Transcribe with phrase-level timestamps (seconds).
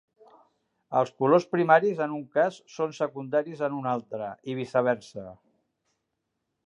[1.01, 5.27] Els colors primaris en un cas són secundaris en un altre, i viceversa.